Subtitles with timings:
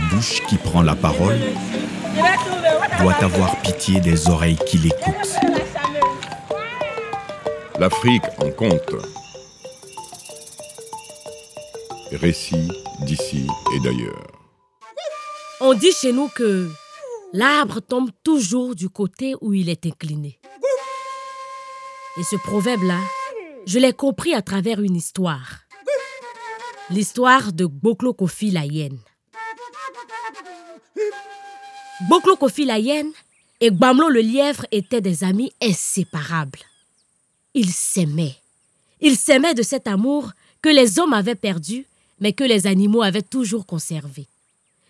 [0.00, 1.38] la bouche qui prend la parole
[3.00, 5.36] doit avoir pitié des oreilles qui l'écoutent.
[7.78, 8.94] L'Afrique en compte.
[12.12, 12.68] Récit
[13.00, 14.26] d'ici et d'ailleurs.
[15.60, 16.68] On dit chez nous que
[17.32, 20.40] l'arbre tombe toujours du côté où il est incliné.
[22.18, 22.98] Et ce proverbe-là,
[23.66, 25.60] je l'ai compris à travers une histoire.
[26.90, 28.98] L'histoire de Boklo Kofi la hyène.
[32.08, 33.12] Boklo Kofi la hyène
[33.60, 36.60] et Gbamlo le lièvre étaient des amis inséparables.
[37.52, 38.36] Ils s'aimaient.
[39.02, 40.32] Ils s'aimaient de cet amour
[40.62, 41.86] que les hommes avaient perdu,
[42.18, 44.26] mais que les animaux avaient toujours conservé.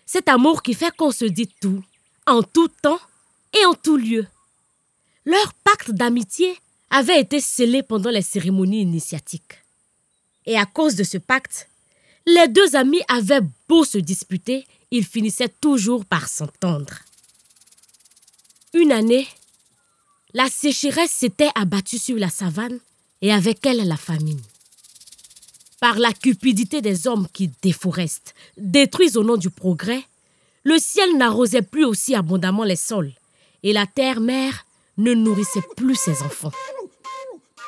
[0.05, 1.83] Cet amour qui fait qu'on se dit tout,
[2.27, 2.99] en tout temps
[3.59, 4.25] et en tout lieu.
[5.25, 6.57] Leur pacte d'amitié
[6.89, 9.59] avait été scellé pendant les cérémonies initiatiques.
[10.45, 11.67] Et à cause de ce pacte,
[12.25, 16.93] les deux amis avaient beau se disputer, ils finissaient toujours par s'entendre.
[18.73, 19.27] Une année,
[20.33, 22.79] la sécheresse s'était abattue sur la savane
[23.21, 24.41] et avec elle la famine.
[25.79, 30.03] Par la cupidité des hommes qui déforestent, détruisent au nom du progrès,
[30.63, 33.11] le ciel n'arrosait plus aussi abondamment les sols
[33.63, 34.65] et la terre-mère
[34.97, 36.51] ne nourrissait plus ses enfants.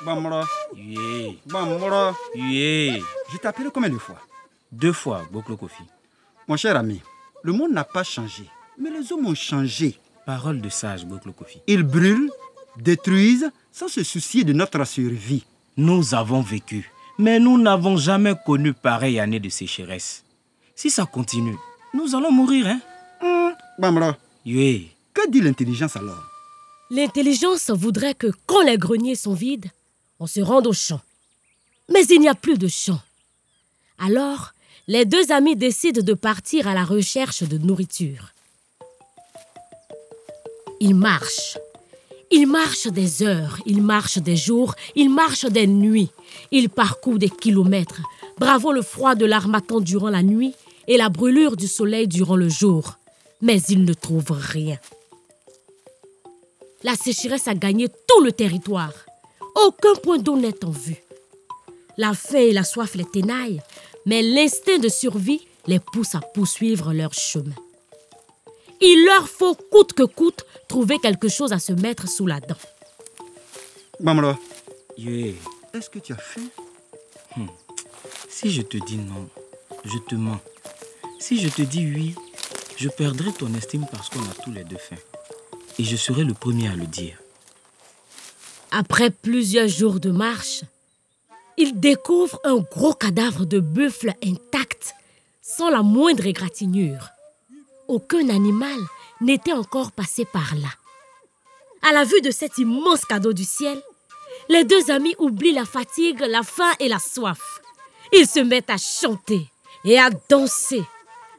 [0.05, 1.33] Bamra, Yeah.
[1.45, 2.15] Bamra.
[2.35, 2.99] Yeah.
[3.31, 4.19] Je t'ai appelé combien de fois?
[4.71, 5.83] Deux fois, Boklo Kofi.
[6.47, 7.01] Mon cher ami,
[7.43, 8.45] le monde n'a pas changé,
[8.79, 9.99] mais les hommes ont changé.
[10.25, 11.59] Parole de sage, Boklo Kofi.
[11.67, 12.29] Ils brûlent,
[12.77, 15.43] détruisent, sans se soucier de notre survie.
[15.75, 20.23] Nous avons vécu, mais nous n'avons jamais connu pareille année de sécheresse.
[20.75, 21.57] Si ça continue,
[21.93, 22.79] nous allons mourir, hein?
[23.21, 24.81] Hum, Bamra, Yeah.
[25.13, 26.23] que dit l'intelligence alors?
[26.89, 29.69] L'intelligence voudrait que quand les greniers sont vides,
[30.19, 31.01] on se rende au champ.
[31.91, 32.99] Mais il n'y a plus de champ.
[33.97, 34.53] Alors,
[34.87, 38.33] les deux amis décident de partir à la recherche de nourriture.
[40.79, 41.57] Ils marchent.
[42.31, 46.09] Ils marchent des heures, ils marchent des jours, ils marchent des nuits.
[46.51, 48.01] Ils parcourent des kilomètres,
[48.37, 50.53] bravant le froid de l'armatan durant la nuit
[50.87, 52.97] et la brûlure du soleil durant le jour.
[53.41, 54.77] Mais ils ne trouvent rien.
[56.83, 58.93] La sécheresse a gagné tout le territoire.
[59.65, 61.01] Aucun point d'eau n'est en vue.
[61.97, 63.61] La faim et la soif les ténaillent,
[64.05, 67.53] mais l'instinct de survie les pousse à poursuivre leur chemin.
[68.81, 72.57] Il leur faut coûte que coûte trouver quelque chose à se mettre sous la dent.
[73.99, 74.37] Bamra,
[74.97, 75.33] Yeah.
[75.73, 76.41] est-ce que tu as faim?
[78.29, 79.29] Si je te dis non,
[79.85, 80.39] je te mens.
[81.19, 82.15] Si je te dis oui,
[82.77, 84.97] je perdrai ton estime parce qu'on a tous les deux faim.
[85.79, 87.17] Et je serai le premier à le dire.
[88.71, 90.61] Après plusieurs jours de marche,
[91.57, 94.95] ils découvrent un gros cadavre de buffle intact,
[95.41, 97.09] sans la moindre égratignure.
[97.87, 98.77] Aucun animal
[99.21, 100.69] n'était encore passé par là.
[101.81, 103.81] À la vue de cet immense cadeau du ciel,
[104.49, 107.61] les deux amis oublient la fatigue, la faim et la soif.
[108.13, 109.47] Ils se mettent à chanter
[109.85, 110.83] et à danser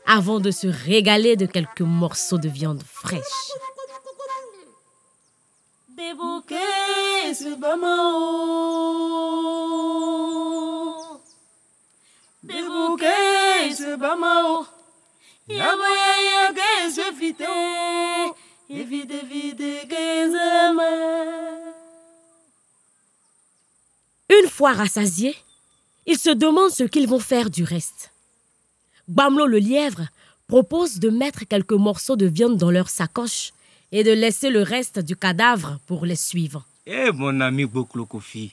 [0.06, 3.22] avant de se régaler de quelques morceaux de viande fraîche.
[24.30, 25.36] Une fois rassasiés,
[26.06, 28.10] ils se demandent ce qu'ils vont faire du reste.
[29.08, 30.08] Bamlo le lièvre
[30.48, 33.52] propose de mettre quelques morceaux de viande dans leur sacoche
[33.96, 36.66] et de laisser le reste du cadavre pour les suivre.
[36.84, 38.52] Eh mon ami Boklo Kofi,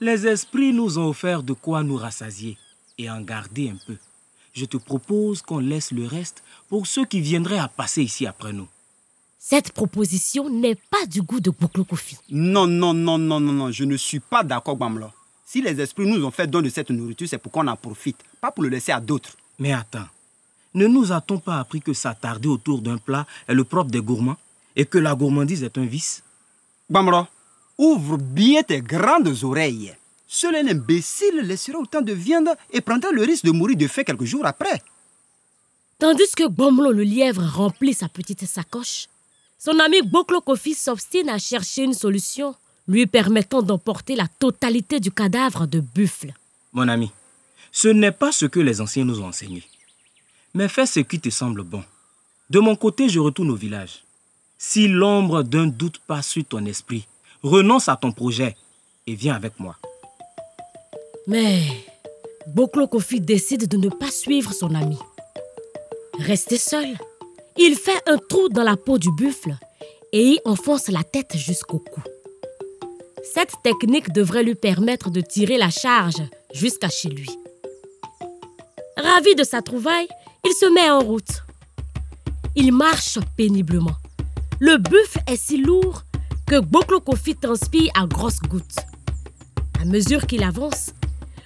[0.00, 2.58] les esprits nous ont offert de quoi nous rassasier
[2.98, 3.96] et en garder un peu.
[4.54, 8.52] Je te propose qu'on laisse le reste pour ceux qui viendraient à passer ici après
[8.52, 8.66] nous.
[9.38, 12.16] Cette proposition n'est pas du goût de Boklo Kofi.
[12.30, 15.12] Non, non, non, non, non, non, je ne suis pas d'accord, Bamla.
[15.44, 18.18] Si les esprits nous ont fait don de cette nourriture, c'est pour qu'on en profite,
[18.40, 19.36] pas pour le laisser à d'autres.
[19.60, 20.08] Mais attends,
[20.74, 24.36] ne nous a-t-on pas appris que s'attarder autour d'un plat est le propre des gourmands?
[24.76, 26.22] Et que la gourmandise est un vice
[26.88, 27.28] Bamra,
[27.78, 29.96] ouvre bien tes grandes oreilles.
[30.28, 34.04] Seul un imbécile laissera autant de viande et prendra le risque de mourir de faim
[34.04, 34.82] quelques jours après.
[35.98, 39.08] Tandis que Gbomlo le lièvre remplit sa petite sacoche,
[39.58, 42.54] son ami Boklo Kofi s'obstine à chercher une solution
[42.86, 46.32] lui permettant d'emporter la totalité du cadavre de buffle.
[46.72, 47.10] Mon ami,
[47.72, 49.64] ce n'est pas ce que les anciens nous ont enseigné.
[50.54, 51.82] Mais fais ce qui te semble bon.
[52.48, 54.04] De mon côté, je retourne au village.
[54.58, 57.06] Si l'ombre d'un doute passe sur ton esprit,
[57.42, 58.56] renonce à ton projet
[59.06, 59.76] et viens avec moi.
[61.26, 61.62] Mais
[62.46, 64.98] Boklo Kofi décide de ne pas suivre son ami.
[66.18, 66.96] Resté seul,
[67.58, 69.56] il fait un trou dans la peau du buffle
[70.12, 72.02] et y enfonce la tête jusqu'au cou.
[73.34, 76.22] Cette technique devrait lui permettre de tirer la charge
[76.54, 77.28] jusqu'à chez lui.
[78.96, 80.08] Ravi de sa trouvaille,
[80.46, 81.42] il se met en route.
[82.54, 83.96] Il marche péniblement.
[84.58, 86.04] Le buffle est si lourd
[86.46, 88.78] que Boklo Kofi transpire à grosses gouttes.
[89.80, 90.92] À mesure qu'il avance,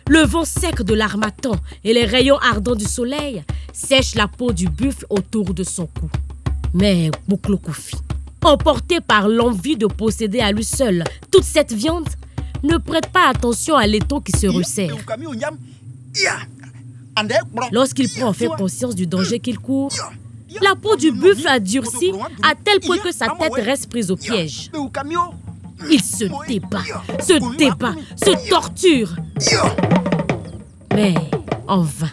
[0.09, 3.43] le vent sec de l'armatan et les rayons ardents du soleil
[3.73, 6.09] sèchent la peau du buffle autour de son cou.
[6.73, 7.97] Mais Boklo Kofi,
[8.45, 11.03] emporté par l'envie de posséder à lui seul
[11.33, 12.09] toute cette viande,
[12.63, 14.95] ne prête pas attention à l'étau qui se resserre.
[17.73, 19.93] Lorsqu'il prend enfin conscience du danger qu'il court,
[20.61, 22.13] la peau du buffle a durci
[22.43, 24.71] à tel point que sa tête reste prise au piège.
[25.91, 26.83] Il se débat,
[27.21, 29.15] se débat, se torture.
[30.95, 31.15] Mais
[31.67, 32.11] en vain.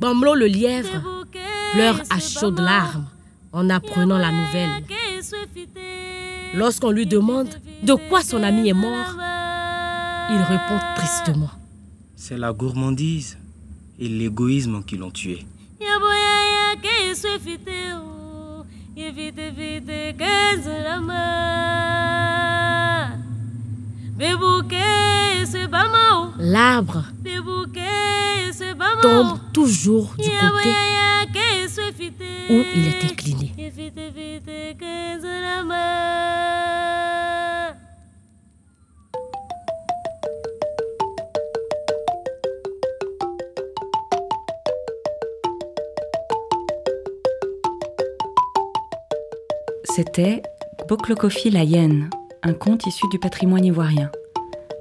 [0.00, 1.24] Bamlo le lièvre
[1.72, 3.06] pleure à chaudes larmes
[3.52, 4.84] en apprenant la nouvelle.
[6.54, 7.48] Lorsqu'on lui demande
[7.82, 9.16] de quoi son ami est mort,
[10.30, 11.50] il répond tristement.
[12.16, 13.36] C'est la gourmandise
[13.98, 15.44] et l'égoïsme qui l'ont tué.
[26.38, 27.04] L'arbre
[29.02, 30.74] tombe toujours du côté
[32.50, 33.52] où il est incliné.
[49.94, 50.42] C'était
[50.88, 52.10] Boklokofi la hyène,
[52.42, 54.10] un conte issu du patrimoine ivoirien,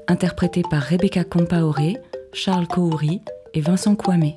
[0.07, 1.97] interprété par Rebecca Compaoré,
[2.33, 3.21] Charles Kouri
[3.53, 4.31] et Vincent Kwame.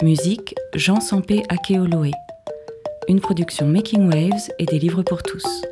[0.00, 2.12] Musique Jean Sampé Akeoloé.
[3.08, 5.64] Une production Making Waves et des livres pour tous.